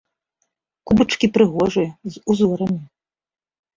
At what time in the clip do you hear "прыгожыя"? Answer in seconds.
1.37-1.91